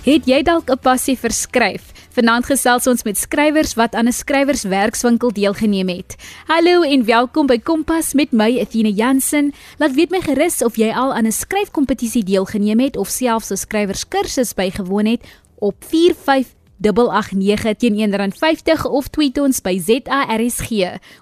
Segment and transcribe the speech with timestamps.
[0.00, 1.92] Het jy dalk 'n passie vir skryf?
[2.16, 6.16] Vanaand gesels ons met skrywers wat aan 'n skrywerswerkswinkel deelgeneem het.
[6.46, 9.52] Hallo en welkom by Kompas met my Athena Jansen.
[9.78, 13.56] Laat weet my gerus of jy al aan 'n skryfkompetisie deelgeneem het of selfs 'n
[13.56, 15.20] skrywerskursus bygewoon het
[15.58, 20.70] op 45889 teen R1.50 of tweet ons by ZARSG.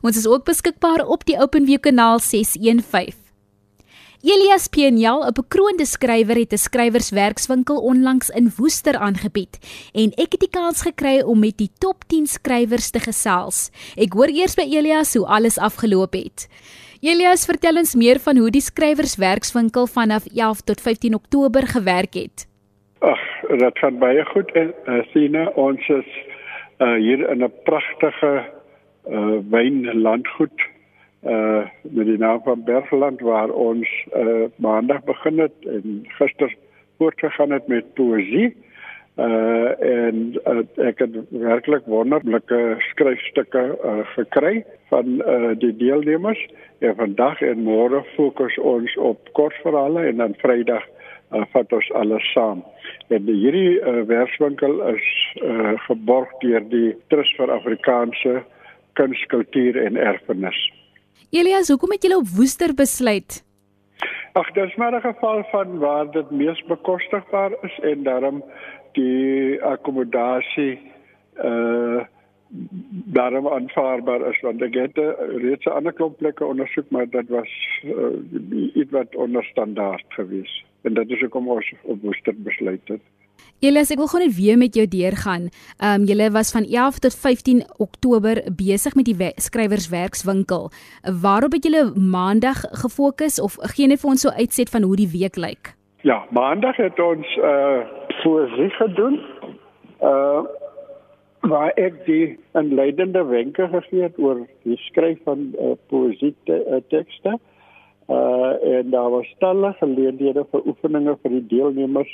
[0.03, 3.28] Ons is ook beskikbaar op die OpenView kanaal 615.
[4.29, 9.55] Elias Pienyal, 'n bekroonde skrywer, het 'n skrywerswerkswinkel onlangs in Woester aangebied
[9.95, 13.71] en ek het die kans gekry om met die top 10 skrywers te gesels.
[13.97, 16.49] Ek hoor eers by Elias hoe alles afgeloop het.
[17.01, 22.47] Elias, vertel ons meer van hoe die skrywerswerkswinkel vanaf 11 tot 15 Oktober gewerk het.
[22.99, 24.69] Ag, dit gaan baie goed uh,
[25.13, 26.11] Sina, ons is
[26.79, 28.45] uh, hier in 'n pragtige
[29.11, 30.61] uh, wynlandgoed
[31.27, 36.55] uh met die naam van Bergland waar ons uh maandag begin het en gister
[36.99, 38.57] voortgegaan het met poesie.
[39.17, 46.47] Uh en uh, ek het werklik wonderlike skryfstukke uh, gekry van uh die deelnemers.
[46.79, 50.87] En vandag en môre fokus ons op kortverhale en dan Vrydag
[51.35, 52.63] uh, vat ons alles saam.
[53.09, 55.09] En hierdie uh, werkswinkel is
[55.43, 58.43] uh geborg deur die Trust vir Afrikaanse
[58.93, 60.59] Kuns, Kultuur en Erfenis.
[61.31, 63.43] Elias, hoekom het julle op Woester besluit?
[64.33, 68.45] Ag, dit is maar 'n geval van waar dit mees bekostigbaar is en daarom
[68.93, 70.81] die akkommodasie
[71.45, 72.01] uh
[73.05, 77.29] daarom aanvaarbaar is want ek het uh, reeds 'n ander klomp plekke ondersoek maar dit
[77.29, 77.51] was
[77.85, 83.01] uh, iets wat onder standaard gewees en dit is hoekom ons op Woester besluit het.
[83.61, 85.49] Elias, ek wil gou net weer met jou deurgaan.
[85.79, 90.71] Ehm um, julle was van 11 tot 15 Oktober besig met die skrywerswerkswinkel.
[91.23, 95.11] Waarop het julle Maandag gefokus of gee net vir ons so uitset van hoe die
[95.11, 95.75] week lyk?
[96.03, 97.83] Ja, Maandag het ons uh eh,
[98.23, 99.21] poesie gedoen.
[100.01, 100.47] Uh
[101.49, 106.81] waar ek die inleidende wenke gegee het oor die skryf van uh, poesie te, uh,
[106.93, 107.39] tekste.
[108.09, 112.11] Uh en daar was talle geleenthede vir oefeninge vir die deelnemers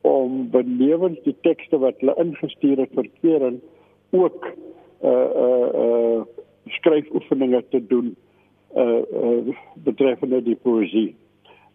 [0.00, 3.60] om benewens die tekste wat hulle ingestuur het vir kering
[4.10, 4.46] ook
[5.02, 6.20] uh uh uh
[6.78, 8.16] skryfoefeninge te doen
[8.76, 11.16] uh, uh betreffende die poesie.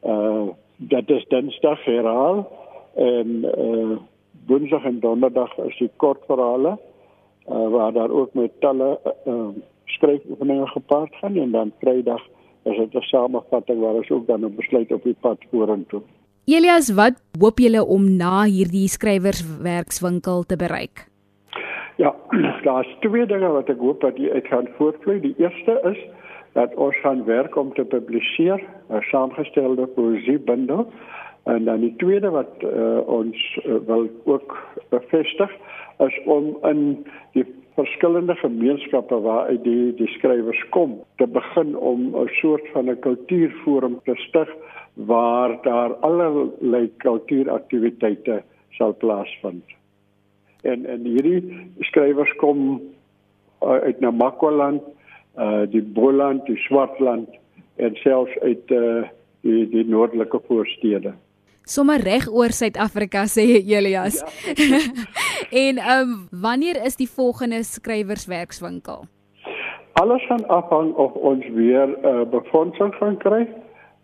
[0.03, 0.47] Uh
[0.77, 2.47] dat is Dinsdag herhaal
[2.95, 3.97] en uh
[4.47, 6.77] Woensdag en Donderdag is die kortverhale
[7.47, 9.49] uh waar daar ook met talle uh
[9.85, 12.21] skryfoefeninge gepaard gaan en dan Vrydag
[12.63, 16.01] is dit 'n samevatting waar ons ook dan 'n besluit op die pad vorentoe.
[16.43, 21.05] Elias, wat hoop julle om na hierdie skrywerswerkswinkel te bereik?
[21.95, 22.11] Ja,
[22.67, 25.21] daar's twee dinge wat ek hoop dat uit gaan voortvloei.
[25.23, 26.01] Die eerste is
[26.59, 28.59] dat ons gaan werk om te publiseer
[28.91, 30.91] 'n saamgestelde poesiebundel
[31.47, 34.57] en dan die tweede wat uh, ons uh, wil ook
[34.89, 35.51] bevestig
[35.99, 37.05] is om in
[37.39, 42.89] die verskillende gemeenskappe waar uit die die skrywers kom te begin om 'n soort van
[42.89, 44.49] 'n kultuurforum te stig
[44.93, 49.65] waar daar allerlei kultuuraktiwiteite sal plaasvind.
[50.61, 52.81] En en hierdie skrywers kom
[53.63, 54.81] uh, uit Namakwaland,
[55.37, 57.29] uh die Boland, die Swartland
[57.75, 59.03] en selfs uit uh
[59.41, 61.13] die die noordelike voorstede.
[61.65, 64.19] Sommige reg oor Suid-Afrika sê Elias.
[64.19, 64.79] Ja.
[65.65, 69.05] en ehm um, wanneer is die volgende skrywerswerkswinkel?
[69.93, 73.47] Alles gaan afhang of ons weer 'n uh, befondsing gaan kry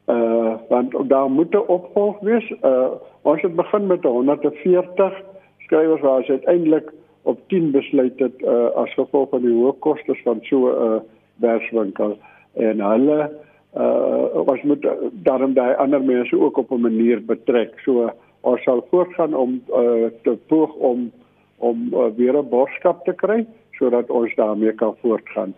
[0.08, 2.50] uh want daar moet 'n opvolg wees.
[2.62, 2.88] Uh
[3.22, 5.14] ons het begin met 140
[5.58, 10.22] skrywers waar ons uiteindelik op 10 besluit het uh as gevolg van die hoë kostes
[10.24, 11.00] van so 'n uh,
[11.36, 12.18] werkswinkel
[12.54, 13.32] en hulle
[13.78, 17.80] uh ons moet daarom daai ander mense ook op 'n manier betrek.
[17.86, 18.10] So
[18.42, 21.12] ons sal voortgaan om uh te poog om
[21.58, 25.54] om uh, weer 'n borgskap te kry sodat ons daarmee kan voortgaan.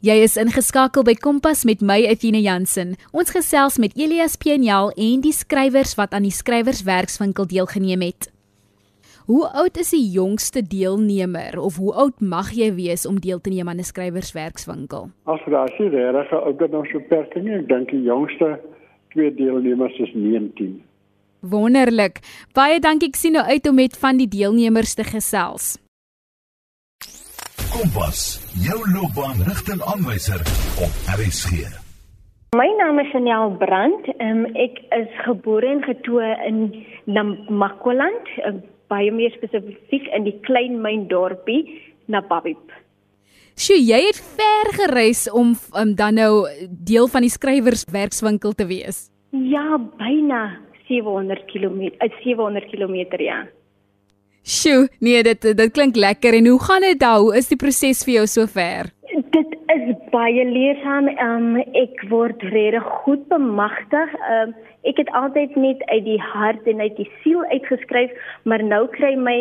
[0.00, 2.94] Jy is ingeskakel by Kompas met my Athena Jansen.
[3.12, 8.39] Ons gesels met Elias Pienyal en die skrywers wat aan die skrywerswerkswinkel deelgeneem het.
[9.26, 13.50] Hoe oud is die jongste deelnemer of hoe oud mag jy wees om deel te
[13.50, 15.10] neem aan 'n skrywerswerkswinkel?
[15.24, 17.54] Ag, daar is nie regtig ouderdomsbeperking nie.
[17.54, 18.60] Ek dink die jongste
[19.12, 20.82] twee deelnemers is 19.
[21.40, 22.20] Wonderlik.
[22.54, 23.08] Baie dankie.
[23.08, 25.78] Ek sien nou uit om met van die deelnemers te gesels.
[27.70, 30.40] Kompas, jou loopbaanrigtingaanwyser
[30.84, 31.80] op RSG.
[32.56, 34.08] My naam is Chanel Brandt.
[34.18, 36.58] Um, ek is gebore en getoe in
[37.06, 38.58] Namakwaland, um,
[38.90, 41.62] baie meer spesifiek in die klein myn dorpie
[42.10, 42.74] Nababib.
[43.60, 49.08] Sjoe, jy het ver gereis om um, dan nou deel van die skrywerswerkswinkel te wees.
[49.30, 50.42] Ja, byna
[50.88, 51.90] 700 km,
[52.22, 53.42] 700 km ja.
[54.42, 57.20] Sjoe, nee, dit dit klink lekker en hoe gaan dit daar?
[57.20, 58.88] Hoe is die proses vir jou sover?
[60.10, 61.08] Baie leersaam.
[61.22, 64.14] Um, ek word regtig goed bemagtig.
[64.30, 64.54] Um,
[64.88, 68.10] ek het altyd net uit die hart en uit die siel uitgeskryf,
[68.44, 69.38] maar nou kry my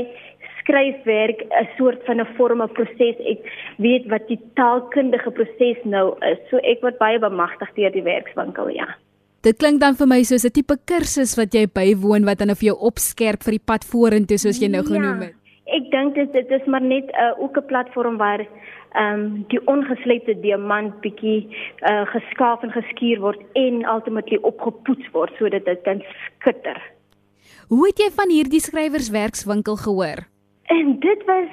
[0.60, 3.18] skryfwerk 'n soort van 'n vorme proses.
[3.34, 3.40] Ek
[3.78, 6.40] weet wat die taalkundige proses nou is.
[6.50, 8.88] So ek word baie bemagtig deur die werkswinkel, ja.
[9.42, 12.70] Dit klink dan vir my soos 'n tipe kursus wat jy bywoon wat dan vir
[12.72, 15.34] jou opskerp vir die pad vorentoe soos jy nou genoem het.
[15.34, 18.46] Ja, ek dink dit dit is maar net 'n uh, ook 'n platform waar
[18.94, 25.36] ehm um, die ongeslepte diamant bietjie uh, geskaaf en geskuur word en ultimately opgepoets word
[25.38, 26.82] sodat dit kan skitter.
[27.70, 30.26] Hoe het jy van hierdie skrywerswerkswinkel gehoor?
[30.70, 31.50] En dit was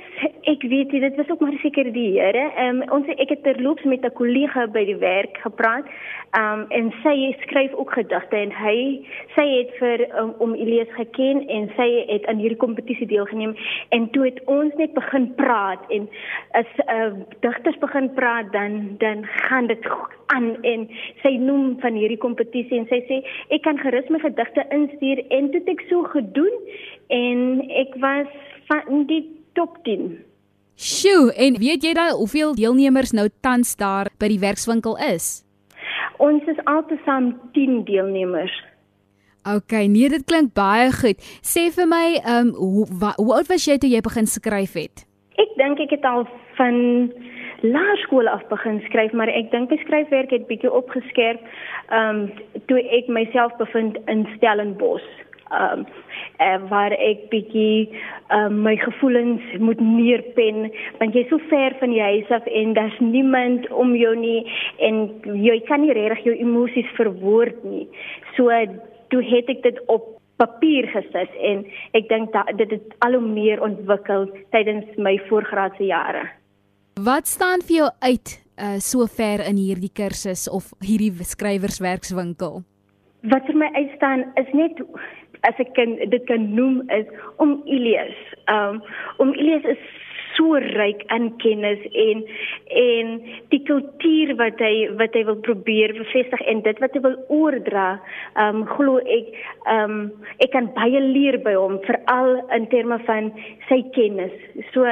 [0.47, 2.45] ek weet nie, dit was ook maar seker die Here.
[2.55, 5.87] Ehm um, ons ek het terloops met 'n kollega by die werk gepraat.
[6.39, 10.93] Ehm um, en sy skryf ook gedigte en hy sy het vir um, om Elias
[10.95, 13.57] geken en sy het aan hierdie kompetisie deelgeneem
[13.89, 16.09] en toe het ons net begin praat en
[16.51, 17.11] as uh,
[17.41, 19.89] digters begin praat dan dan gaan dit
[20.27, 20.89] aan en
[21.23, 25.51] sy noem van hierdie kompetisie en sy sê ek kan gerus my gedigte instuur en
[25.51, 26.55] dit ek so gedoen
[27.09, 28.31] en ek was
[28.67, 29.25] van die
[29.57, 30.36] top 10.
[30.76, 35.40] Sjoe, en weet jy dan hoeveel deelnemers nou tans daar by die werkswinkel is?
[36.20, 38.52] Ons is altesaam 10 deelnemers.
[39.49, 41.23] OK, nee, dit klink baie goed.
[41.40, 44.76] Sê vir my, ehm um, hoe wa, hoe oud was jy toe jy begin skryf
[44.76, 45.06] het?
[45.40, 46.28] Ek dink ek het al
[46.61, 46.76] van
[47.64, 51.40] laerskool af begin skryf, maar ek dink my skryfwerk het bietjie opgeskerp
[51.88, 55.08] ehm um, toe ek myself bevind in Stellenbosch
[55.51, 55.87] ehm um,
[56.41, 57.89] uh, waar ek bietjie
[58.35, 62.99] um, my gevoelens moet neerpen want jy's so ver van die huis af en daar's
[63.01, 64.43] niemand om jou nie
[64.79, 67.87] en jy kan nie regtig jou emosies verwoord nie.
[68.37, 68.51] So
[69.09, 71.65] toe het ek dit op papier gesit en
[71.97, 76.27] ek dink dit het al hoe meer ontwikkel tydens my voorgraadse jare.
[77.05, 82.63] Wat staan vir jou uit uh so ver in hierdie kursus of hierdie skrywerswerkswinkel?
[83.29, 84.81] Wat vir my uitstaan is net
[85.41, 87.06] as ek kan dit kan noem is
[87.37, 88.17] om Elias.
[88.53, 88.83] Um
[89.23, 89.85] om Elias is
[90.37, 92.23] so ryk aan kennis en
[92.83, 93.12] en
[93.53, 97.87] die kultuur wat hy wat hy wil probeer bevestig en dit wat hy wil oordra.
[98.43, 99.33] Um glo ek
[99.73, 99.99] um
[100.44, 103.33] ek kan baie leer by hom veral in terme van
[103.71, 104.35] sy kennis.
[104.75, 104.85] So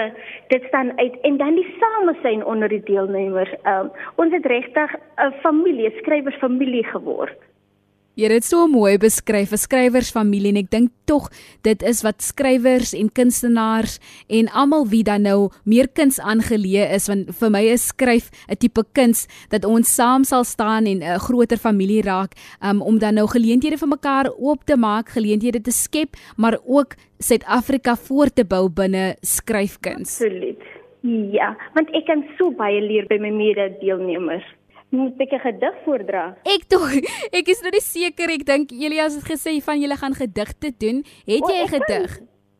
[0.52, 3.52] dit staan uit en dan die samesyn onder die deelnemers.
[3.68, 7.38] Um ons het regtig 'n familie, skrywersfamilie geword.
[8.14, 11.30] Jy het so mooi beskryf, 'n skrywersfamilie en ek dink tog
[11.62, 17.08] dit is wat skrywers en kunstenaars en almal wie dan nou meer kuns aangeleë is
[17.08, 21.18] want vir my is skryf 'n tipe kuns dat ons saam sal staan en 'n
[21.18, 25.72] groter familie raak um, om dan nou geleenthede vir mekaar oop te maak, geleenthede te
[25.72, 30.20] skep, maar ook Suid-Afrika voort te bou binne skryfkuns.
[30.20, 30.62] Absoluut.
[31.32, 34.44] Ja, want ek kan so baie leer by my mede-deelnemers
[34.96, 36.24] moet ek 'n gedig voordra?
[36.44, 36.88] Ek tog,
[37.40, 41.04] ek is nou nie seker ek dink Elias het gesê van julle gaan gedigte doen.
[41.26, 42.10] Het jy 'n gedig?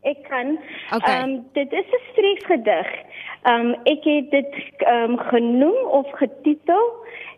[0.03, 0.59] Ek kan.
[0.59, 1.23] Ehm okay.
[1.23, 2.89] um, dit is 'n streeksgedig.
[3.43, 6.85] Ehm um, ek het dit ehm um, genoem of getitel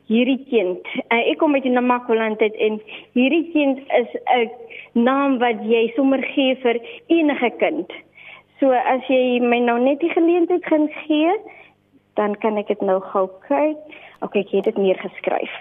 [0.07, 0.87] hierdie kind.
[1.11, 2.81] Uh, ek kom uit die Namakoland en
[3.19, 4.51] hierdie kind is 'n
[4.93, 7.93] naam wat jy sommer gee vir enige kind.
[8.61, 11.33] So as jy my nou net die geleentheid gaan gee,
[12.15, 13.77] dan kan ek dit nou gou kyk.
[14.25, 15.57] Okay, ek het dit neergeskryf.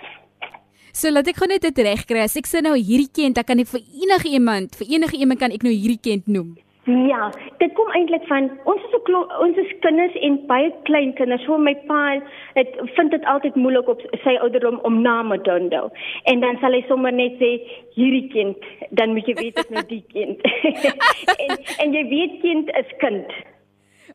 [0.95, 2.21] So laat ek gou net dit regkry.
[2.23, 5.41] As ek sê nou hierdie kind, dan kan ek vir enige iemand, vir enige iemand
[5.41, 6.55] kan ek nou hierdie kind noem.
[6.85, 11.41] Ja, dit kom eintlik van ons is so ons is kinders en baie klein kinders.
[11.47, 12.19] So my pa
[12.57, 15.89] het vind dit altyd moeilik op sy ouderdom om name te onthou.
[16.31, 17.55] En dan sal hy sommer net sê
[17.97, 20.45] hierdie kind, dan moet jy weet dit is nou die kind.
[21.43, 23.35] en en jy weet kind is kind.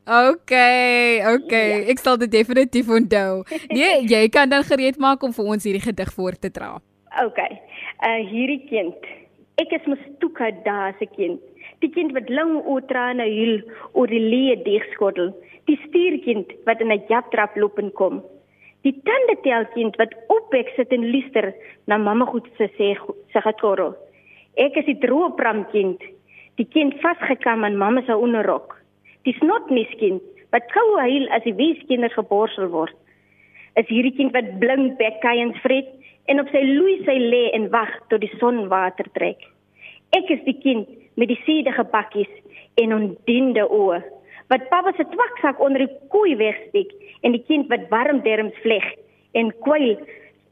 [0.05, 1.69] Okay, okay.
[1.69, 1.89] Ja.
[1.93, 3.43] Ek sal dit definitief onthou.
[3.77, 6.79] Nee, jy kan dan gereed maak om vir ons hierdie gedig voor te dra.
[7.21, 7.61] Okay.
[8.01, 8.97] Uh hierdie kind.
[9.61, 11.39] Ek is Mstuka daar se kind.
[11.85, 13.61] Die kind wat lang oor trane huil
[13.93, 15.35] oor die leë deegskottel.
[15.69, 18.23] Die stuurkind wat in 'n japtrap loop en kom.
[18.81, 21.53] Die tandetelkind wat opwek sit en luister
[21.85, 22.97] na mamma goed se sê
[23.33, 23.93] se gekoro.
[24.57, 26.01] Ek is die droë pramkind.
[26.57, 28.80] Die kind vasgekam aan mamma se onderrok.
[29.27, 30.19] Dis not miskien,
[30.51, 32.95] wat gou huil as die weeskinders geborsel word.
[33.79, 35.89] Is hierdie kind wat blink bekkiens vret
[36.31, 39.45] en op sy loei sy lê en wag tot die son water trek.
[40.17, 40.89] Ek is die kind
[41.21, 42.31] met die sedige bakkies
[42.81, 44.01] en ondiende oë
[44.51, 46.89] wat pappa se twaksak onder die koei wegsteek
[47.23, 48.83] en die kind wat warm derms vleg
[49.39, 49.93] en kwyl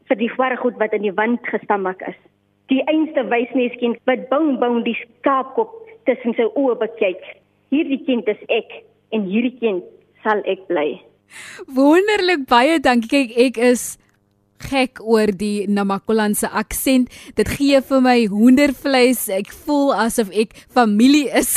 [0.07, 2.15] vir die vargoed wat in die wand gestammak is.
[2.71, 5.73] Die einste wysneeskind wat bang bang die skaapkop
[6.07, 7.19] tussen sy oë bekyk
[7.73, 8.81] hierdie kind is ek
[9.15, 9.85] en hierdie kind
[10.23, 10.99] sal ek bly.
[11.77, 13.09] Wonderlik baie dankie.
[13.09, 13.83] Kyk, ek is
[14.59, 17.13] gek oor die Namakolandse aksent.
[17.37, 19.27] Dit gee vir my hoendervleis.
[19.33, 21.53] Ek voel asof ek familie is.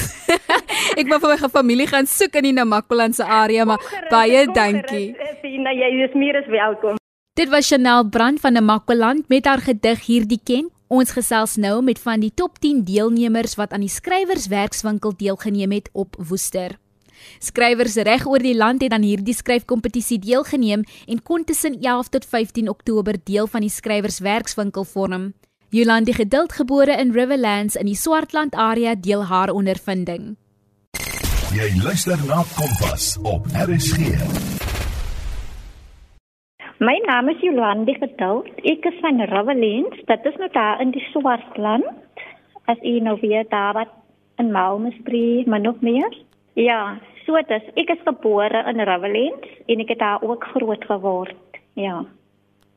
[0.99, 5.07] ek moet vir my familie gaan soek in die Namakolandse area, maar gerust, baie dankie.
[5.43, 7.01] Sina, jy is meer as welkom.
[7.39, 10.69] Dit was Chanel Brand van Namakoland met haar gedig hierdie ken.
[10.93, 15.89] Ons gesels nou met van die top 10 deelnemers wat aan die skrywerswerkswinkel deelgeneem het
[15.97, 16.75] op Woester.
[17.41, 22.27] Skrywers reg oor die land het aan hierdie skryfkompetisie deelgeneem en kon tussen 11 tot
[22.29, 25.33] 15 Oktober deel van die skrywerswerkswinkel vorm.
[25.73, 30.35] Jolandi Geduld gebore in Riverlands in die Swartland area deel haar ondervinding.
[31.57, 34.61] Jy luister na Kompas op RSG.
[36.83, 38.51] My naam is Jolandi Geduld.
[38.67, 40.03] Ek is van Riverlands.
[40.09, 41.87] Dit is nou daar in die Swartland.
[42.67, 43.95] As u nou weer daar wat
[44.43, 46.11] in Malmesbury, maar nog meer.
[46.59, 51.59] Ja, So dis, ek is gebore in Ravelens en ek het daar ook groot geword.
[51.79, 52.03] Ja.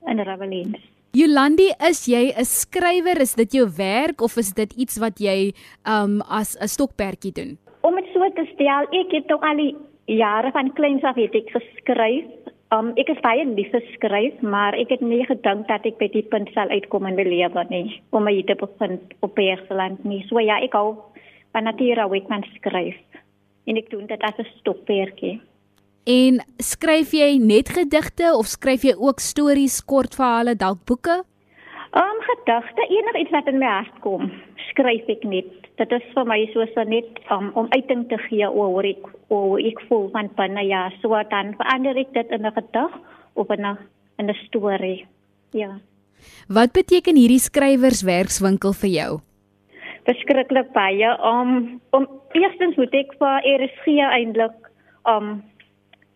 [0.06, 0.84] In Ravelens.
[1.16, 3.18] Jolandi, is jy 'n skrywer?
[3.22, 5.54] Is dit jou werk of is dit iets wat jy
[5.88, 7.58] um as 'n stokperdjie doen?
[7.82, 11.34] Om dit so te stel, ek het tog al die jare van kleins af het
[11.34, 12.26] ek geskryf.
[12.76, 16.10] Um ek is baie lief vir skryf, maar ek het nie gedink dat ek by
[16.12, 20.24] die punt sal uitkom in my lewe nie om my te bevind op Persland nie.
[20.28, 20.98] So ja, ek hou
[21.56, 22.98] van nature wat ek skryf
[23.70, 25.40] en ek doen dit as 'n stokperdjie.
[26.06, 31.24] En skryf jy net gedigte of skryf jy ook stories, kortverhale, dalk boeke?
[31.96, 34.32] Um gedigte, enigiets wat in my hart kom,
[34.70, 35.65] skryf ek net.
[35.78, 39.60] Dit is vir my soos net um, om uiting te gee oor hoe ek hoe
[39.60, 42.92] ek voel van binne ja, so dan verander ek dit in 'n gedig
[43.34, 43.78] of in 'n
[44.18, 45.06] in 'n storie.
[45.52, 45.80] Ja.
[46.48, 49.22] Wat beteken hierdie skrywerswerkswinkel vir jou?
[50.06, 54.70] verskriklik baie om om eerstens moet ek vir RSG eintlik
[55.10, 55.40] om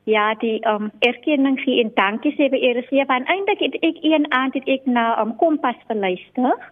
[0.09, 4.27] ja die um erkenning gee en dankie sê vir RSG want eintlik het ek een
[4.41, 6.69] aand het ek na om kompas verluister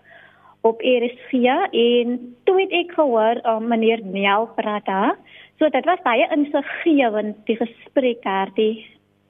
[0.61, 1.33] op RSG
[1.71, 5.15] en toe het ek gehoor om meneer Nel praat daar
[5.57, 8.85] so dit was baie insiggewend die gesprek daar die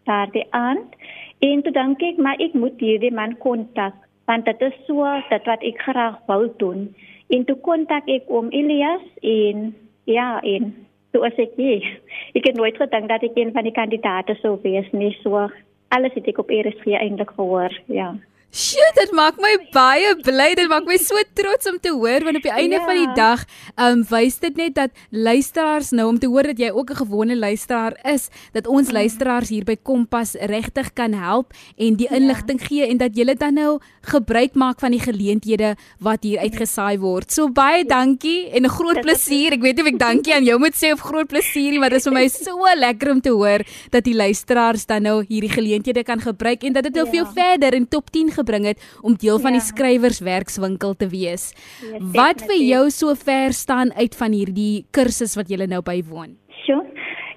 [0.08, 0.96] daar die aand.
[1.40, 3.96] En toe dink ek maar ek moet hierdie man kontak
[4.28, 6.90] want dit is so dat wat ek graag wou doen.
[7.32, 9.72] En toe kontak ek oom Elias en
[10.04, 10.74] ja, en
[11.12, 11.80] toe as ek nie,
[12.38, 15.48] ek het nooit gedink dat ek een van die kandidaate sou wees nie, so
[15.96, 18.14] alles het ek op ERSG eintlik gehoor, ja.
[18.48, 20.54] Sjoe, dit maak my baie bly.
[20.56, 22.86] Dit maak my so trots om te hoor want op die einde ja.
[22.88, 23.44] van die dag,
[23.76, 27.02] ehm um, wys dit net dat luisteraars nou om te hoor dat jy ook 'n
[27.04, 28.94] gewone luisteraar is, dat ons mm.
[28.94, 32.16] luisteraars hier by Kompas regtig kan help en die ja.
[32.16, 32.66] inligting ja.
[32.66, 37.32] gee en dat jy dan nou gebruik maak van die geleenthede wat hier uitgesaai word.
[37.32, 39.54] So baie dankie en 'n groot plesier.
[39.54, 41.90] Ek weet nie of ek dankie aan jou moet sê of groot plesier nie, maar
[41.90, 43.60] dit is vir my so lekker om te hoor
[43.92, 47.12] dat die luisteraars dan nou hierdie geleenthede kan gebruik en dat dit nou ja.
[47.12, 49.60] veel verder in top 10 gebring het om deel van ja.
[49.60, 51.52] die skrywerswerkswinkel te wees.
[51.82, 56.38] Ja, wat vir jou so ver staan uit van hierdie kursus wat jy nou bywoon?
[56.64, 56.84] Sjoe.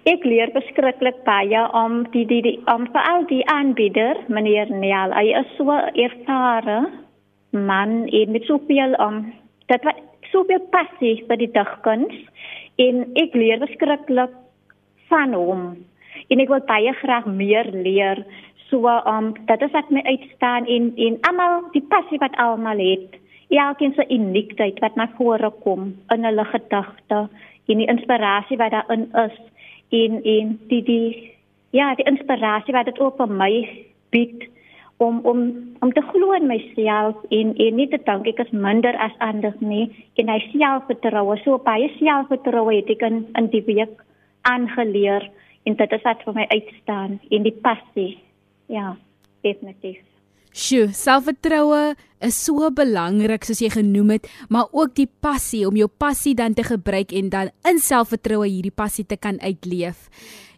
[0.09, 5.13] Ek leer beskiklik baie om die die, die om vir al die aanbieder, meneer Neal,
[5.13, 6.81] hy is so ervare
[7.53, 9.21] man en met soveel om um,
[9.69, 10.01] dat wat
[10.33, 12.15] soveel passie vir die digkuns
[12.83, 14.35] en ek leer beskiklik
[15.11, 15.65] van hom
[16.31, 18.23] en ek wil baie graag meer leer
[18.71, 23.19] So um dit is wat my uitstaan en en almal die passie wat almal het.
[23.51, 27.29] Elkeen se uniekheid wat na vore kom in hulle gedagte
[27.67, 29.37] en die inspirasie wat daarin is
[29.91, 31.31] en en die die
[31.71, 33.53] ja, die inspirasie wat dit ook vir my
[34.11, 34.47] bied
[34.97, 35.43] om om
[35.81, 39.55] om te glo in myself en en nie te dink ek is minder as ander
[39.61, 39.87] nie
[40.21, 44.03] en hy selfvertroue so baie selfvertroue het ek in in die week
[44.51, 45.31] aangeleer
[45.65, 48.11] en dit is wat vir my uitstaan en die passie
[48.71, 48.95] Ja,
[49.43, 49.99] definitief.
[50.51, 51.95] Sjoe, selfvertroue
[52.27, 56.55] is so belangrik soos jy genoem het, maar ook die passie om jou passie dan
[56.59, 60.09] te gebruik en dan in selfvertroue hierdie passie te kan uitleef.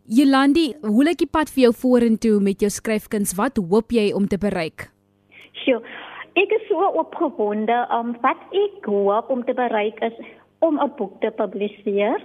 [0.08, 3.36] Jolandi, hoe lyk die pad vir jou vorentoe met jou skryfkuns?
[3.38, 4.88] Wat hoop jy om te bereik?
[5.62, 5.80] Sjoe,
[6.40, 10.16] ek is so opgewonde om wat ek hoop om te bereik is
[10.60, 12.20] om 'n boek te publiseer.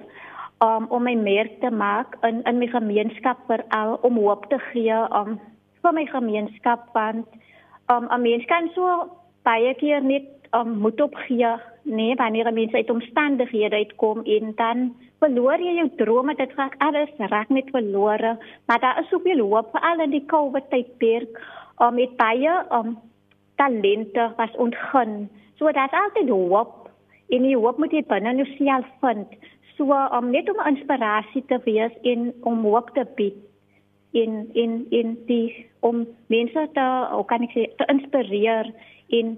[0.64, 4.98] Um, om my merk te maak in in my gemeenskap veral om hoop te gee
[5.14, 5.40] om um,
[5.82, 7.28] vir my gemeenskap want
[7.90, 9.10] um 'n mens kan so
[9.44, 11.54] baie keer net um moet opgee
[11.84, 17.10] nee wanneer mens uit omstandighede uitkom en dan verloor jy jou drome dit raak alles
[17.18, 21.42] raak net verlore maar daar is soveel hoop veral in die covid tydperk
[21.78, 22.98] om um, met baie um
[23.58, 25.30] talente was ontgin.
[25.58, 26.90] So daar's altyd hoop
[27.34, 29.34] en jy hoop moet jy binne jouself vind.
[29.78, 33.38] So om net om inspirasie te wees en om hoop te bied
[34.24, 36.88] in in in die om mense te
[37.30, 38.72] kan ek sê te inspireer
[39.20, 39.38] en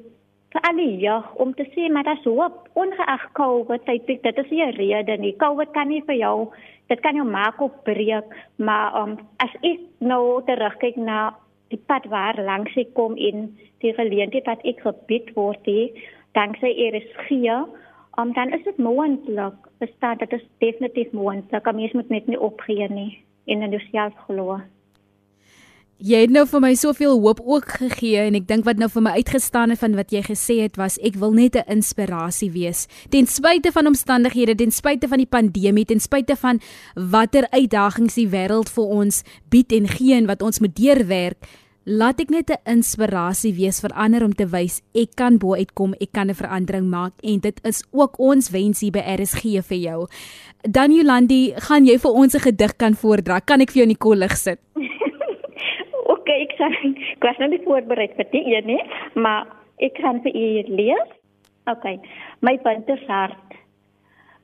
[0.53, 4.51] vir al die jeug om te sê maar dat hoop ongeag COVID tydperk dit is
[4.51, 5.35] nie 'n rede nie.
[5.45, 6.49] COVID kan nie vir jou
[6.89, 11.35] dit kan jou maak of breek, maar um, as ek nou terugkyk na
[11.69, 15.93] die pad waar langs ek kom in die geleentheid wat ek gebied word hier,
[16.33, 17.29] danksy RSG,
[18.17, 19.53] um, dan is dit moontlik.
[19.79, 21.73] Verstaan, dit is definitief moontlik.
[21.73, 24.59] Mens moet net nie opgee nie en in jouself glo.
[25.99, 29.03] Jy het nou vir my soveel hoop ook gegee en ek dink wat nou vir
[29.03, 32.87] my uitgestaan het van wat jy gesê het was ek wil net 'n inspirasie wees.
[33.11, 36.61] Ten spyte van omstandighede, ten spyte van die pandemie, ten spyte van
[36.95, 41.43] watter uitdagings die wêreld vir ons bied en gee en wat ons moet deurwerk,
[41.89, 45.95] laat ek net 'n inspirasie wees vir ander om te wys ek kan bo uitkom,
[45.99, 49.77] ek kan 'n verandering maak en dit is ook ons wens hier by RSG vir
[49.77, 50.07] jou.
[50.61, 53.39] Dan Jolandi, gaan jy vir ons 'n gedig kan voordra?
[53.41, 54.59] Kan ek vir jou in die kollig sit?
[56.13, 56.65] okay, ek sê
[57.17, 58.83] ek was nou nie voorberei vir dit nie,
[59.15, 59.47] maar
[59.79, 61.09] ek kan vir u lees.
[61.65, 61.99] Okay.
[62.41, 63.53] My wintershart.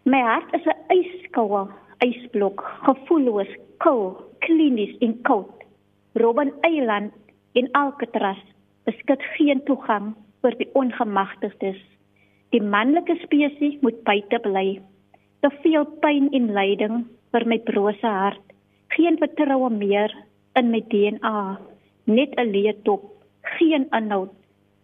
[0.06, 3.48] My hart is 'n ijskoue ysblok, gevoelloos,
[3.78, 5.52] koud, klinies en koud.
[6.14, 7.12] Robben Eiland
[7.56, 8.40] en Alcatraz
[8.86, 11.80] beskik geen toegang vir die ongemagtigdes.
[12.54, 14.80] Die manlike spesies moet buite bly.
[15.42, 18.44] Te veel pyn en lyding vir my brose hart.
[18.96, 20.14] Geen vertroue meer
[20.60, 21.58] in my DNA
[22.06, 23.04] net 'n leetop,
[23.58, 24.34] geen inhoud,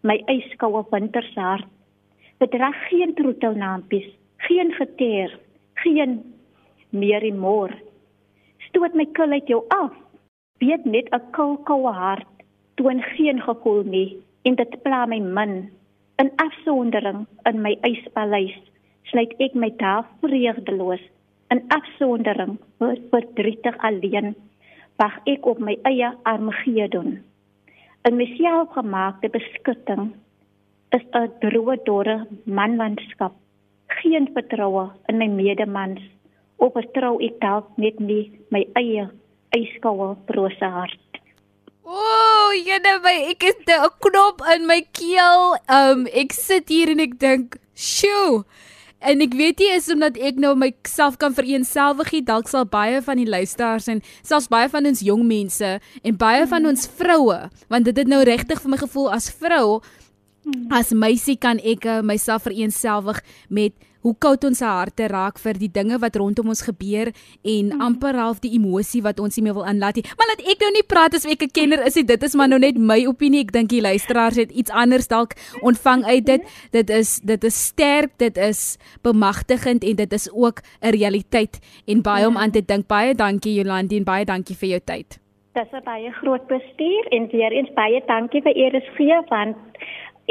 [0.03, 1.67] my yskoue wintershart.
[2.39, 5.39] Bedrag geen troetelnaampies, geen geteer,
[5.73, 6.23] geen
[6.89, 7.75] meer en more.
[8.67, 9.93] Stoot my kil uit jou af.
[10.59, 12.30] Weet net 'n koue koue hart
[12.81, 15.69] toon geen gevoel nie en dit pla my min.
[16.17, 18.55] In afsondering in my yspaleis
[19.09, 21.03] sluit ek my daar vreugdeloos
[21.53, 22.55] in afsondering
[23.11, 24.33] verdrietig alleen
[25.01, 27.19] wag ek op my eie Armagedon.
[28.09, 30.13] In my selfgemaakte beskutting
[30.97, 33.33] is 'n droë dorre manlandskap.
[34.01, 36.01] Geen vertroue in my medemans
[36.57, 39.09] of vertrou ek dalk net nie my eie
[39.53, 41.00] yskoue brose hart.
[41.81, 45.57] O, oh, jy nou by ek het 'n knop in my keel.
[45.67, 48.45] Um ek sit hier en ek dink, "Sjoe."
[49.01, 53.01] En ek weet nie is omdat ek nou myself kan vereenselwig nie, dalk sal baie
[53.01, 57.49] van die luisteraars en selfs baie van ons jong mense en baie van ons vroue,
[57.67, 59.81] want dit het nou regtig vir my gevoel as vrou
[60.69, 65.71] as meisie kan ek uh, myself vereenselwig met hoe koud ons harte raak vir die
[65.71, 67.11] dinge wat rondom ons gebeur
[67.43, 67.81] en mm.
[67.81, 70.05] amper half die emosie wat ons nie meer wil aanlaat nie.
[70.17, 72.03] Maar laat ek nou nie praat as ek 'n kenner is nie.
[72.03, 73.41] Dit is maar nou net my opinie.
[73.41, 76.41] Ek dink die luisteraars het iets anders dalk ontvang uit dit.
[76.71, 82.01] Dit is dit is sterk, dit is bemagtigend en dit is ook 'n realiteit en
[82.01, 82.87] baie om aan te dink.
[82.87, 85.19] Baie dankie Jolandi en baie dankie vir jou tyd.
[85.53, 89.57] Dis 'n baie groot bestuur en weer eens baie dankie vir eers gee want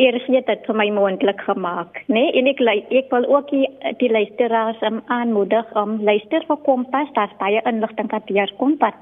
[0.01, 2.21] eers net dit vir my moontlik gemaak, né?
[2.21, 2.33] Nee?
[2.41, 2.61] En ek
[3.01, 3.67] ek wil ook die,
[4.03, 8.97] die luisteraars um, aanmoedig om luister vir Kompas, daar's baie inligting wat hier kom wat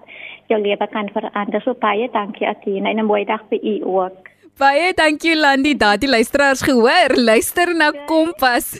[0.48, 1.62] jou lewe kan verander.
[1.62, 4.37] So baie dankie Atina en 'n mooi dag vir u ook.
[4.58, 7.12] Baie dankie Landi, daardie luisteraars gehoor.
[7.14, 8.72] Luister na Kompas.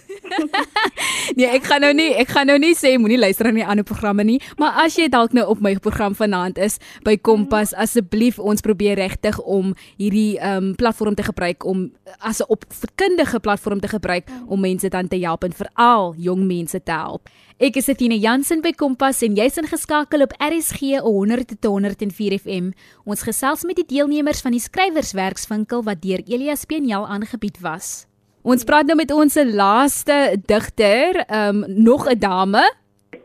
[1.39, 3.87] nee, ek gaan nou nie ek gaan nou nie sê moenie luister na die ander
[3.87, 8.41] programme nie, maar as jy dalk nou op my program vanaand is by Kompas, asseblief
[8.43, 9.71] ons probeer regtig om
[10.03, 11.87] hierdie um platform te gebruik om
[12.19, 16.83] as 'n opvoedkundige platform te gebruik om mense dan te help en veral jong mense
[16.83, 17.31] te help.
[17.59, 22.69] Ek is Athena Jansen by Kompas en jy's ingeskakel op RSG 100 tot 104 FM.
[23.03, 28.07] Ons gesels met die deelnemers van die skrywerswerkswinkel wat deur Elias Peniel aangebied was.
[28.47, 32.63] Ons praat nou met ons laaste digter, um nog 'n dame.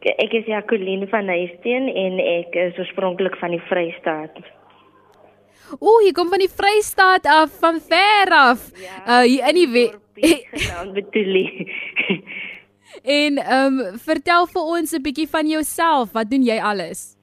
[0.02, 4.34] Ek is Jacqueline van Huisteen en ek is oorspronklik van die Vrystaat.
[5.78, 8.72] Ooh, jy kom van die Vrystaat af, van ver af.
[8.82, 9.94] Ja, uh hier in die
[10.58, 11.70] genaamd Betulie.
[13.02, 16.12] En ehm um, vertel vir ons 'n bietjie van jouself.
[16.14, 17.18] Wat doen jy alles?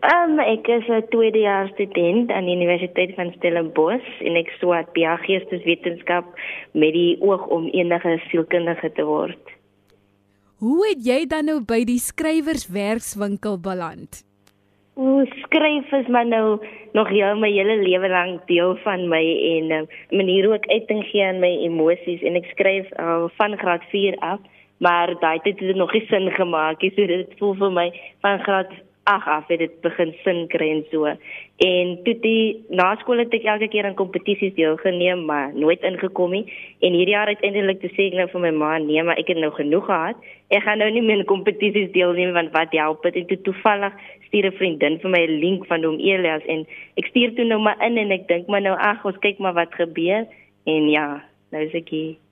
[0.00, 4.92] Ehm um, ek is 'n tweedejaars student aan die Universiteit van Stellenbosch en ek swaat
[4.92, 6.24] biogeesteswetenskap
[6.72, 9.42] met die oog om enige sielkundige te word.
[10.58, 14.22] Hoe het jy dan nou by die skrywerswerkswinkel beland?
[14.98, 16.58] O, skryf is maar nou
[16.92, 20.66] nog heel my hele lewe lank deel van my en 'n um, manier hoe ek
[20.66, 24.40] uiting gee aan my emosies en ek skryf uh, van graad 4 af
[24.78, 26.92] maar daai het dit nog nie sin gemaak nie.
[26.96, 27.88] So dit voel vir my
[28.22, 28.72] van graad
[29.08, 31.04] 8 af het dit begin sin kry en so.
[31.64, 36.30] En toe die na skool het ek elke keer aan kompetisies deelgeneem, maar nooit ingekom
[36.36, 36.44] nie.
[36.80, 39.40] En hierdie jaar uiteindelik toe sê ek nou vir my ma, nee, maar ek het
[39.40, 43.18] nou genoeg gehad ek gaan nou nie meer in kompetisies deelneem want wat help dit?
[43.22, 43.92] Ek het toevallig
[44.28, 47.60] stuur 'n vriendin vir my 'n link van hom Elias en ek stuur toe nou
[47.60, 50.26] maar in en ek dink maar nou ag, ons kyk maar wat gebeur
[50.64, 52.27] en ja, nou is ek hier.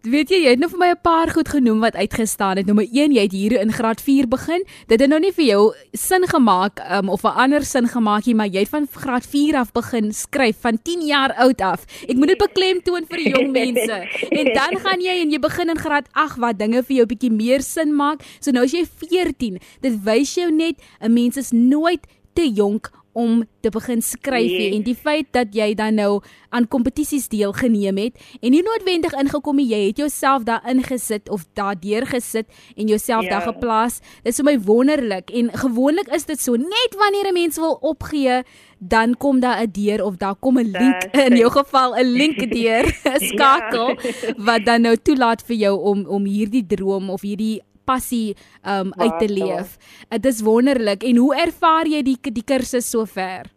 [0.00, 2.66] Weet jy, jy het nou vir my 'n paar goed genoem wat uitgestaan het.
[2.66, 4.64] Nommer 1, jy het hier in graad 4 begin.
[4.86, 8.34] Dit het nou nie vir jou sin gemaak um, of 'n ander sin gemaak nie,
[8.34, 11.84] maar jy het van graad 4 af begin skryf van 10 jaar oud af.
[12.08, 13.92] Ek moet dit beklemtoon vir die jong mense.
[14.30, 17.32] En dan gaan jy en jy begin in graad 8 wat dinge vir jou bietjie
[17.32, 18.22] meer sin maak.
[18.40, 22.00] So nou as jy 14, dit wys jou net 'n mens is nooit
[22.32, 24.74] te jonk om te begin skryf nee.
[24.74, 29.58] en die feit dat jy dan nou aan kompetisies deelgeneem het en nie noodwendig ingekom
[29.58, 32.46] het jy het jouself daar ingesit of daardeur gesit
[32.76, 33.30] en jouself ja.
[33.30, 37.56] daar geplaas dis vir my wonderlik en gewoonlik is dit so net wanneer 'n mens
[37.56, 38.42] wil opgee
[38.78, 42.38] dan kom daar 'n deur of daar kom 'n link in jou geval 'n link
[42.52, 44.34] deur 'n skakel ja.
[44.36, 49.18] wat dan nou toelaat vir jou om om hierdie droom of hierdie passie um uit
[49.18, 49.76] te leef.
[50.08, 51.04] Dit is wonderlik.
[51.04, 53.48] En hoe ervaar jy die die kursus sover?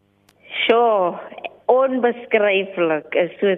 [0.64, 1.18] Sjoe,
[1.72, 3.18] onbeskryflik.
[3.26, 3.56] Is so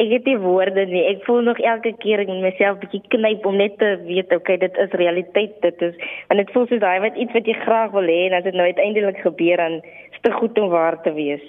[0.00, 1.02] ek het nie woorde nie.
[1.10, 4.78] Ek voel nog elke keer in myself bietjie knyp om net te weet, okay, dit
[4.80, 5.58] is realiteit.
[5.64, 5.98] Dit is
[6.32, 8.56] en dit voel soos daai wat iets wat jy graag wil hê en as dit
[8.56, 11.44] nou uiteindelik gebeur dan is dit goed om waar te wees.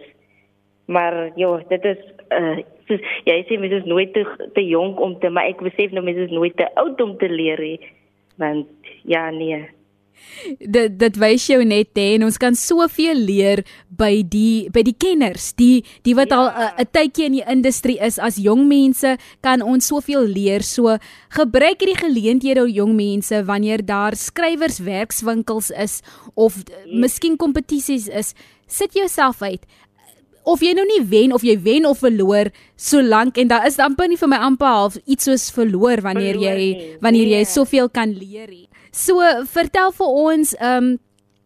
[0.91, 2.03] Maar ja, dit is
[2.35, 5.93] uh soos jy sê mens is nooit te te jonk om te maar ek besef
[5.95, 7.77] nou mens is nooit te oud om te leer nie
[8.37, 8.67] want
[9.03, 9.69] ja nee
[10.59, 13.61] dit dit wys jou net hè en ons kan soveel leer
[13.93, 16.39] by die by die kenners die die wat ja.
[16.39, 16.47] al
[16.81, 20.97] 'n tydjie in die industrie is as jong mense kan ons soveel leer so
[21.29, 26.01] gebruik hierdie geleenthede jong mense wanneer daar skrywers werkswinkels is
[26.33, 26.99] of ja.
[26.99, 28.33] miskien kompetisies is
[28.67, 29.65] sit jouself uit
[30.43, 34.09] of jy nou nie wen of jy wen of verloor solank en daar is amper
[34.11, 37.49] nie vir my amper half iets soos verloor wanneer verloor jy wanneer jy nee.
[37.49, 38.51] soveel kan leer.
[38.91, 40.93] So vertel vir ons ehm um,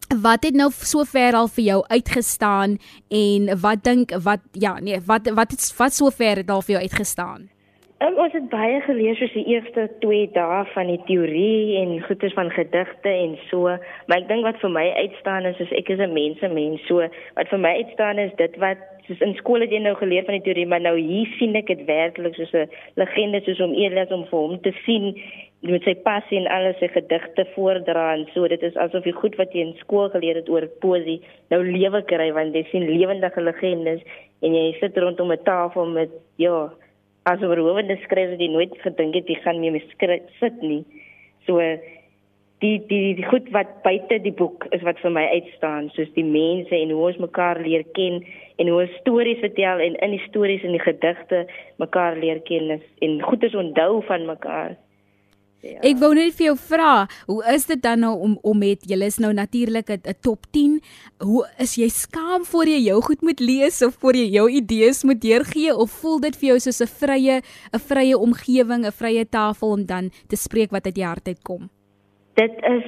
[0.08, 2.78] wat het nou sover al vir jou uitgestaan
[3.12, 6.82] en wat dink wat ja nee wat wat het wat sover het al vir jou
[6.82, 7.48] uitgestaan?
[7.98, 12.36] Um, ons het baie gelees soos die eerste 2 dae van die teorie en goeters
[12.36, 13.72] van gedigte en so,
[14.06, 17.02] maar ek dink wat vir my uitstaan is is ek is 'n mensemens, so
[17.34, 20.38] wat vir my uitstaan is dit wat soos in skool het jy nou geleer van
[20.38, 24.14] die teorie, maar nou hier sien ek dit werklik soos 'n legende soos om Elias
[24.14, 25.18] om vir hom te sien
[25.66, 29.34] met sy passie en alles sy gedigte voordra en so dit is asof jy goed
[29.36, 33.42] wat jy in skool geleer het oor poesie nou lewe kry want jy sien lewendige
[33.42, 34.02] legendes
[34.40, 36.70] en jy sit rondom 'n tafel met ja
[37.24, 39.82] as oorhowende skrywer wat jy nooit gedink het jy gaan mee
[40.40, 40.84] sit nie.
[41.46, 41.58] So
[42.60, 46.26] die die die goed wat buite die boek is wat vir my uitstaan, soos die
[46.26, 48.22] mense en hoe ons mekaar leer ken
[48.58, 51.46] en hoe stories vertel en in die stories en die gedigte
[51.78, 54.74] mekaar leer ken en goedes onthou van mekaar.
[55.60, 55.80] Ja.
[55.82, 59.08] Ek wou net vir jou vra, hoe is dit dan nou om om met julle
[59.10, 60.80] is nou natuurlik 'n top 10.
[61.18, 65.02] Hoe is jy skaam voor jy jou goed moet lees of voor jy jou idees
[65.02, 67.42] moet deurgee of voel dit vir jou soos 'n vrye
[67.72, 71.70] 'n vrye omgewing, 'n vrye tafel om dan te spreek wat uit die hart uitkom?
[72.34, 72.84] Dit is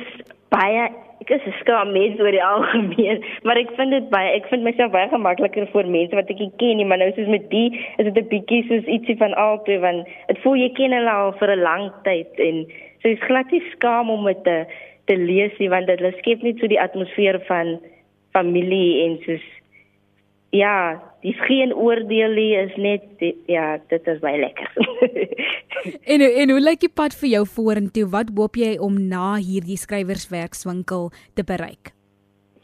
[0.51, 0.89] baie
[1.21, 4.93] ek is skaam mens oor die algemeen, maar ek vind dit baie ek vind myself
[4.95, 8.09] baie gemakliker vir mense wat ek nie ken nie, maar nou soos met die is
[8.09, 11.55] dit 'n bietjie soos ietsie van albei want dit voel jy ken hulle al vir
[11.57, 12.65] 'n lang tyd en
[13.03, 14.65] so is glad nie skaam om dit te
[15.07, 17.79] te lees nie want dit skep net so die atmosfeer van
[18.33, 19.47] familie en soos
[20.51, 24.73] ja, dis geen oordeel nie, is net die, ja, dit is baie lekker.
[26.13, 28.09] en en hoe lyk die pad vir jou vorentoe?
[28.13, 31.95] Wat hoop jy om na hierdie skrywerswerkswinkel te bereik?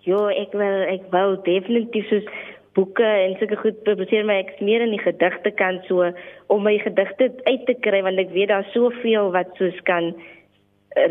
[0.07, 2.29] Jo, ek wil ek wou definitief soos
[2.77, 6.11] boeke en sulke goed publiseer maar ek meer in die gedigte kan so
[6.53, 10.13] om my gedigte uit te kry want ek weet daar's soveel wat soos kan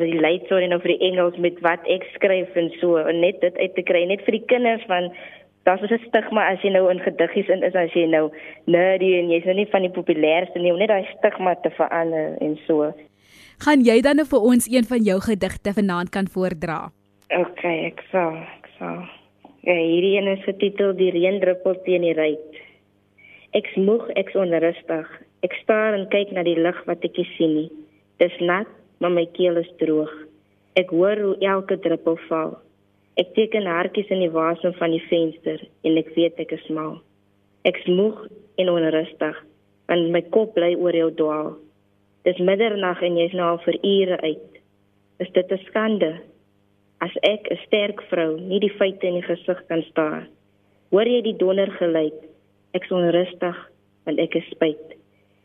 [0.02, 3.58] relate so in oor die Engels met wat ek skryf en so en net dit
[3.58, 5.10] uit te kry net vir die kinders van
[5.66, 8.32] daar's so 'n stigma as jy nou in gediggies in is as jy nou
[8.66, 12.38] nerdy en jy's nou nie van die populairste nie om net daai stigma te verander
[12.42, 12.94] en so.
[13.66, 16.92] Gaan jy dan nou vir ons een van jou gedigte vanaand kan voordra?
[17.34, 19.08] OK, ek sal, ek sal.
[19.66, 22.60] Ja, hierdie een is getitel Die reendruppel teen die ruit.
[23.58, 25.08] Ek smoeg, ek onrustig.
[25.42, 27.72] Ek staar en kyk na die lig wat ek nie sien nie.
[28.20, 28.68] Dis nat,
[29.00, 30.12] maar my keel is droog.
[30.76, 32.58] Ek hoor hoe elke druppel val.
[33.16, 36.98] Ek teken hartjies in die wasem van die venster en ek weet ek is mal.
[37.64, 38.26] Ek smoeg
[38.60, 39.38] en onrustig,
[39.88, 41.54] want my kop bly oor jou dwaal.
[42.28, 44.60] Dis middernag en jy's nou al vir ure uit.
[45.24, 46.12] Is dit 'n skande?
[47.00, 50.28] As ek 'n sterk vrou nie die feite in die gesig kan staar.
[50.92, 52.20] Hoor jy die donder geluid?
[52.74, 53.56] Ek is onrustig
[54.06, 54.98] want ek is spyt.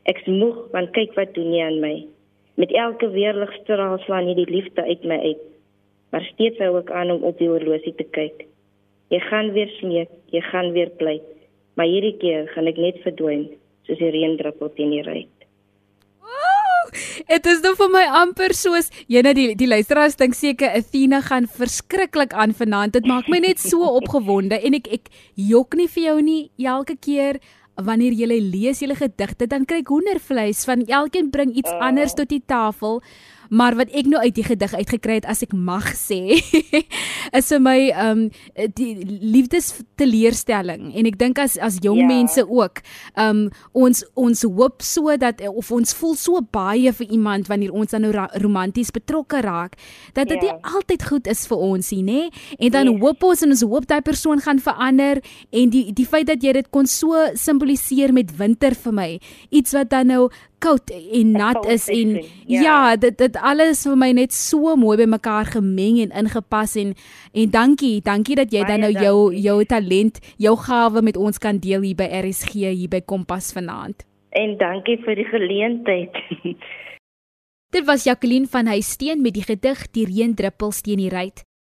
[0.07, 2.07] Ek smoeg want kyk wat doen jy aan my?
[2.57, 5.50] Met elke weerligstraal slaan hierdie liefde uit my uit.
[6.11, 8.47] Maar steeds hou ek aan om op die horlosie te kyk.
[9.11, 11.27] Jy gaan weer smeek, jy gaan weer pleit,
[11.75, 13.49] maar hierdie keer gaan ek net verdwyn
[13.87, 15.41] soos die reendruppel teen die ruit.
[17.31, 21.47] Dit is nou vir my amper soos jene die die luisteraars dink seker Athena gaan
[21.47, 22.97] verskriklik aan vanaand.
[22.99, 26.97] Dit maak my net so opgewonde en ek ek jok nie vir jou nie elke
[26.99, 27.39] keer
[27.81, 31.79] wanneer jy lees julle gedigte dan kry ek hoendervleis van elkeen bring iets uh.
[31.91, 33.01] anders tot die tafel.
[33.51, 36.39] Maar wat ek nou uit die gedig uitgekry het as ek mag sê,
[37.39, 38.23] is vir my um
[38.79, 42.09] die liefdesteleurstelling en ek dink as as jong ja.
[42.09, 42.83] mense ook
[43.21, 47.95] um ons ons hoop so dat of ons voel so baie vir iemand wanneer ons
[47.95, 49.77] dan nou romanties betrokke raak
[50.15, 50.55] dat dit ja.
[50.55, 52.21] nie altyd goed is vir ons nie, nê?
[52.59, 53.01] En dan nee.
[53.03, 56.55] hoop ons en ons hoop daai persoon gaan verander en die die feit dat jy
[56.61, 59.11] dit kon so simboliseer met winter vir my,
[59.51, 60.23] iets wat dan nou
[60.63, 62.13] koud en nat is en
[62.47, 62.61] ja.
[62.63, 66.95] ja, dit dit alles vir my net so mooi bymekaar gemeng en ingepas en
[67.33, 71.59] en dankie, dankie dat jy dan nou jou jou talent, jou gawe met ons kan
[71.59, 74.07] deel hier by RSG hier by Kompas vanaand.
[74.31, 76.19] En dankie vir die geleentheid.
[77.75, 81.45] dit was Jacqueline van Huisteen met die gedig Die reendruppels teen die ruit.